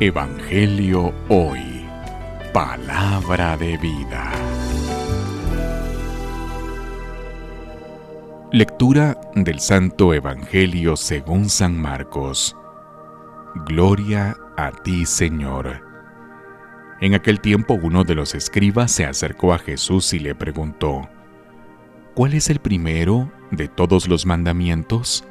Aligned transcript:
Evangelio 0.00 1.14
Hoy. 1.28 1.86
Palabra 2.52 3.56
de 3.56 3.76
vida. 3.76 4.32
Lectura 8.50 9.20
del 9.34 9.60
Santo 9.60 10.12
Evangelio 10.12 10.96
según 10.96 11.48
San 11.48 11.80
Marcos. 11.80 12.56
Gloria 13.66 14.36
a 14.56 14.72
ti, 14.72 15.06
Señor. 15.06 15.82
En 17.00 17.14
aquel 17.14 17.40
tiempo 17.40 17.74
uno 17.74 18.02
de 18.02 18.14
los 18.14 18.34
escribas 18.34 18.90
se 18.90 19.04
acercó 19.04 19.52
a 19.54 19.58
Jesús 19.58 20.12
y 20.14 20.18
le 20.18 20.34
preguntó, 20.34 21.08
¿Cuál 22.14 22.34
es 22.34 22.50
el 22.50 22.58
primero 22.58 23.30
de 23.50 23.68
todos 23.68 24.08
los 24.08 24.26
mandamientos? 24.26 25.24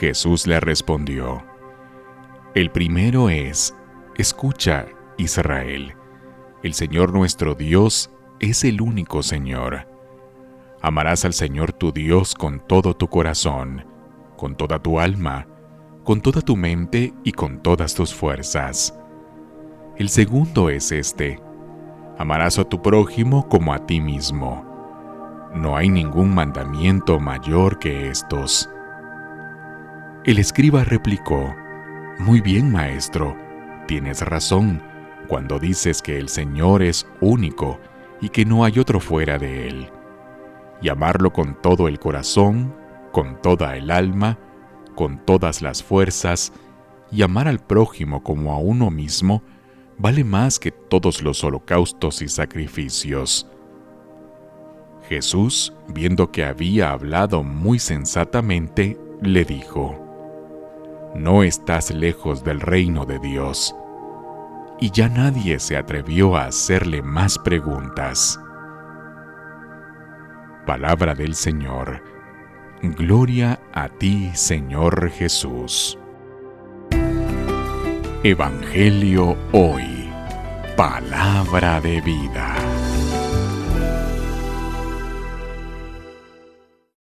Jesús 0.00 0.46
le 0.46 0.58
respondió, 0.58 1.51
el 2.54 2.70
primero 2.70 3.30
es, 3.30 3.74
escucha, 4.16 4.86
Israel, 5.16 5.94
el 6.62 6.74
Señor 6.74 7.14
nuestro 7.14 7.54
Dios 7.54 8.10
es 8.40 8.64
el 8.64 8.82
único 8.82 9.22
Señor. 9.22 9.88
Amarás 10.82 11.24
al 11.24 11.32
Señor 11.32 11.72
tu 11.72 11.92
Dios 11.92 12.34
con 12.34 12.60
todo 12.66 12.94
tu 12.94 13.08
corazón, 13.08 13.86
con 14.36 14.54
toda 14.54 14.80
tu 14.80 15.00
alma, 15.00 15.46
con 16.04 16.20
toda 16.20 16.42
tu 16.42 16.56
mente 16.56 17.14
y 17.24 17.32
con 17.32 17.62
todas 17.62 17.94
tus 17.94 18.12
fuerzas. 18.12 18.98
El 19.96 20.10
segundo 20.10 20.68
es 20.68 20.92
este, 20.92 21.40
amarás 22.18 22.58
a 22.58 22.64
tu 22.64 22.82
prójimo 22.82 23.48
como 23.48 23.72
a 23.72 23.86
ti 23.86 24.00
mismo. 24.00 25.50
No 25.54 25.74
hay 25.76 25.88
ningún 25.88 26.34
mandamiento 26.34 27.18
mayor 27.18 27.78
que 27.78 28.08
estos. 28.08 28.68
El 30.24 30.38
escriba 30.38 30.84
replicó, 30.84 31.54
muy 32.18 32.40
bien, 32.40 32.70
maestro, 32.70 33.36
tienes 33.86 34.20
razón 34.20 34.82
cuando 35.28 35.58
dices 35.58 36.02
que 36.02 36.18
el 36.18 36.28
Señor 36.28 36.82
es 36.82 37.06
único 37.20 37.80
y 38.20 38.28
que 38.28 38.44
no 38.44 38.64
hay 38.64 38.78
otro 38.78 39.00
fuera 39.00 39.38
de 39.38 39.68
Él. 39.68 39.90
Y 40.80 40.88
amarlo 40.88 41.32
con 41.32 41.60
todo 41.60 41.88
el 41.88 41.98
corazón, 41.98 42.74
con 43.12 43.40
toda 43.40 43.76
el 43.76 43.90
alma, 43.90 44.38
con 44.94 45.24
todas 45.24 45.62
las 45.62 45.82
fuerzas, 45.82 46.52
y 47.10 47.22
amar 47.22 47.48
al 47.48 47.60
prójimo 47.60 48.22
como 48.22 48.52
a 48.52 48.58
uno 48.58 48.90
mismo, 48.90 49.42
vale 49.98 50.24
más 50.24 50.58
que 50.58 50.70
todos 50.70 51.22
los 51.22 51.44
holocaustos 51.44 52.22
y 52.22 52.28
sacrificios. 52.28 53.46
Jesús, 55.08 55.72
viendo 55.88 56.32
que 56.32 56.44
había 56.44 56.90
hablado 56.90 57.42
muy 57.42 57.78
sensatamente, 57.78 58.98
le 59.20 59.44
dijo, 59.44 60.01
no 61.14 61.42
estás 61.42 61.90
lejos 61.90 62.42
del 62.44 62.60
reino 62.60 63.04
de 63.04 63.18
Dios. 63.18 63.74
Y 64.80 64.90
ya 64.90 65.08
nadie 65.08 65.58
se 65.58 65.76
atrevió 65.76 66.36
a 66.36 66.46
hacerle 66.46 67.02
más 67.02 67.38
preguntas. 67.38 68.40
Palabra 70.66 71.14
del 71.14 71.34
Señor. 71.34 72.02
Gloria 72.82 73.60
a 73.72 73.88
ti, 73.88 74.30
Señor 74.34 75.10
Jesús. 75.10 75.98
Evangelio 78.24 79.36
hoy. 79.52 80.08
Palabra 80.76 81.80
de 81.80 82.00
vida. 82.00 82.54